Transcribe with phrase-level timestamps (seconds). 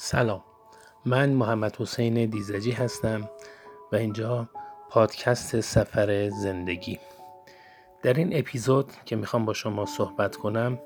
[0.00, 0.44] سلام.
[1.04, 3.30] من محمد حسین دیزجی هستم
[3.92, 4.48] و اینجا
[4.90, 6.98] پادکست سفر زندگی.
[8.02, 10.78] در این اپیزود که می‌خوام با شما صحبت کنم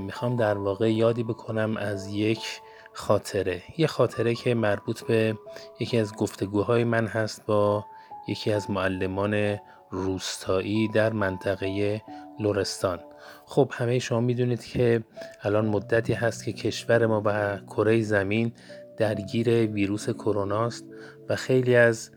[0.00, 2.60] می‌خوام در واقع یادی بکنم از یک
[2.92, 3.62] خاطره.
[3.76, 5.38] یه خاطره که مربوط به
[5.80, 7.86] یکی از گفتگوهای من هست با
[8.28, 9.58] یکی از معلمان
[9.90, 12.02] روستایی در منطقه
[12.40, 12.98] لورستان
[13.44, 15.04] خب همه شما می‌دونید که
[15.42, 18.52] الان مدتی هست که کشور ما و کره زمین
[18.96, 20.84] درگیر ویروس کرونا است
[21.28, 22.10] و خیلی از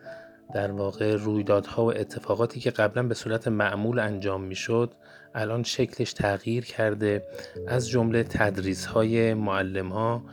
[0.53, 4.93] در واقع رویدادها و اتفاقاتی که قبلا به صورت معمول انجام می‌شد
[5.35, 7.23] الان شکلش تغییر کرده.
[7.67, 10.23] از جمله تدریس های معلم ها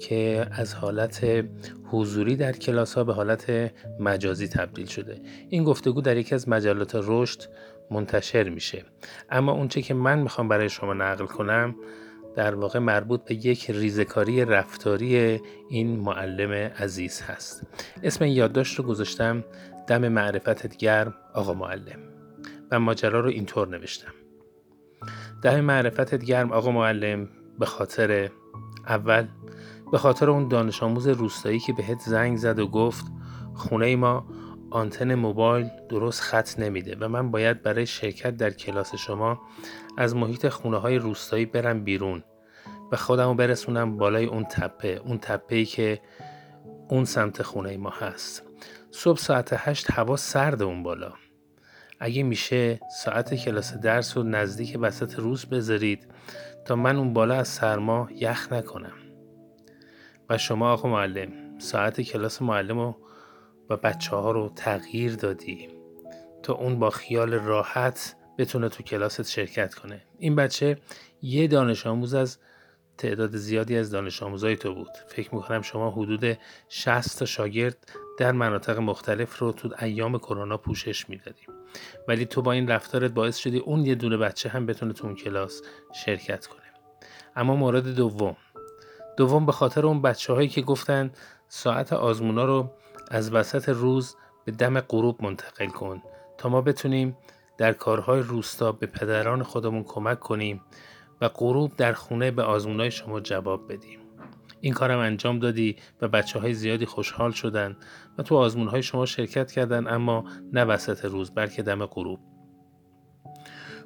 [0.00, 1.44] که از حالت
[1.90, 5.20] حضوری در کلاس ها به حالت مجازی تبدیل شده.
[5.48, 7.42] این گفتگو در یکی از مجلات رشد
[7.90, 8.84] منتشر میشه.
[9.30, 11.76] اما اونچه که من می‌خوام برای شما نقل کنم
[12.36, 15.40] در واقع مربوط به یک ریزکاری رفتاری
[15.70, 17.66] این معلم عزیز هست.
[18.02, 19.44] اسم این یادداشت رو گذاشتم
[19.86, 21.98] دم معرفتت گرم آقا معلم.
[22.70, 24.12] و ماجرا رو اینطور نوشتم.
[25.42, 27.28] دم معرفتت گرم آقا معلم
[27.58, 28.30] به خاطر
[28.86, 29.26] اول
[29.92, 33.04] به خاطر اون دانش آموز روستایی که بهت زنگ زد و گفت
[33.54, 34.26] خونه ما
[34.70, 39.40] آنتن موبایل درست خط نمیده و من باید برای شرکت در کلاس شما
[39.96, 42.22] از محیط خونه های روستایی برم بیرون
[42.92, 46.00] و خودمو برسونم بالای اون تپه اون تپه ای که
[46.88, 48.42] اون سمت خونه ما هست.
[48.90, 51.12] صبح ساعت هشت هوا سرد اون بالا.
[52.00, 56.06] اگه میشه ساعت کلاس درس رو نزدیک وسط روز بذارید
[56.64, 59.05] تا من اون بالا از سرما یخ نکنم.
[60.28, 62.96] و شما آقا معلم ساعت کلاس معلم رو
[63.70, 65.68] و بچه ها رو تغییر دادی.
[66.42, 70.02] تا اون با خیال راحت بتونه تو کلاست شرکت کنه.
[70.18, 70.78] این بچه
[71.22, 72.38] یه دانش آموز از
[72.98, 74.90] تعداد زیادی از دانش آموزای تو بود.
[75.08, 76.38] فکر می‌کنم شما حدود
[76.68, 77.76] 60 تا شاگرد
[78.18, 81.42] در مناطق مختلف رو تو ایام کرونا پوشش می‌دادی.
[82.08, 85.16] ولی تو با این رفتارت باعث شدی اون یه دونه بچه هم بتونه تو اون
[85.16, 85.62] کلاس
[86.04, 86.62] شرکت کنه.
[87.36, 88.36] اما مورد دوم
[89.16, 91.10] دوم به خاطر اون بچه هایی که گفتن
[91.48, 92.70] ساعت آزمونا رو
[93.10, 96.02] از وسط روز به دم غروب منتقل کن
[96.38, 97.16] تا ما بتونیم
[97.58, 100.60] در کارهای روستا به پدران خودمون کمک کنیم
[101.20, 103.98] و غروب در خونه به آزمونای شما جواب بدیم.
[104.60, 107.76] این کارم انجام دادی و بچه های زیادی خوشحال شدن
[108.18, 112.20] و تو آزمون های شما شرکت کردن اما نه وسط روز بلکه دم غروب.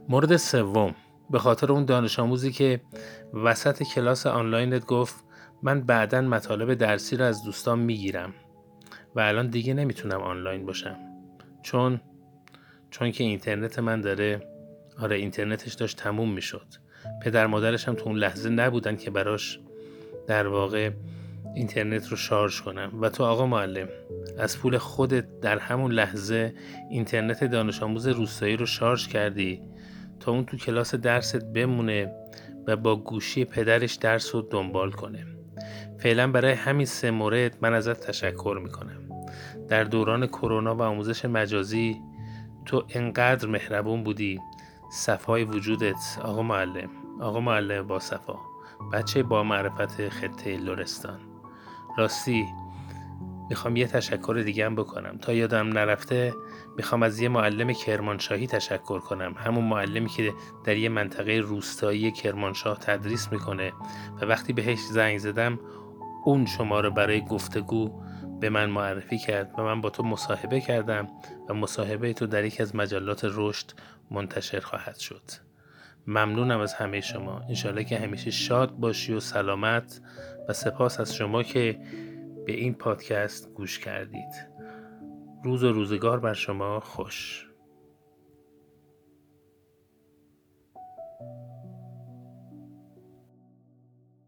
[0.08, 0.94] مورد سوم.
[1.30, 2.80] به خاطر اون دانش آموزی که
[3.44, 5.14] وسط کلاس آنلاینت گفت
[5.62, 8.34] من بعدا مطالب درسی رو از دوستان می‌گیرم
[9.14, 10.96] و الان دیگه نمی‌تونم آنلاین باشم.
[11.62, 12.00] چون
[12.90, 14.42] چون که اینترنت من داره
[14.98, 16.66] آره اینترنتش داشت تموم می‌شد.
[17.22, 19.60] پدر مادرش هم تو اون لحظه نبودن که براش
[20.26, 20.90] در واقع
[21.54, 23.00] اینترنت رو شارژ کنن.
[23.00, 23.88] و تو آقا معلم
[24.38, 26.54] از پول خودت در همون لحظه
[26.90, 29.62] اینترنت دانش آموز روستایی رو شارژ کردی
[30.20, 32.12] تا اون تو کلاس درست بمونه
[32.66, 35.26] و با گوشی پدرش درس رو دنبال کنه.
[35.98, 39.08] فعلا برای همین سه مورد من ازت تشکر می‌کنم.
[39.68, 42.00] در دوران کرونا و آموزش مجازی
[42.66, 44.40] تو انقدر مهربون بودی.
[44.92, 48.36] صفای وجودت آقا معلم آقا معلم با صفا.
[48.92, 51.20] بچه با معرفت خطه لورستان
[51.98, 52.46] راستی
[53.50, 55.18] می‌خوام یه تشکر دیگه هم بکنم.
[55.18, 56.34] تا یادم نرفته
[56.76, 59.34] می‌خوام از یه معلم کرمانشاهی تشکر کنم.
[59.36, 60.32] همون معلمی که
[60.64, 63.72] در یه منطقه روستایی کرمانشاه تدریس می‌کنه
[64.20, 65.60] و وقتی بهش زنگ زدم
[66.24, 68.02] اون شما رو برای گفتگو
[68.40, 71.08] به من معرفی کرد و من با تو مصاحبه کردم
[71.48, 73.70] و مصاحبه تو در یکی از مجلات رشد
[74.10, 75.22] منتشر خواهد شد.
[76.06, 77.42] ممنونم از همه شما.
[77.48, 80.00] انشالله که همیشه شاد باشی و سلامت
[80.48, 81.78] و سپاس از شما که
[82.46, 84.48] به این پادکست گوش کردید.
[85.44, 87.49] روز و روزگار بر شما خوش.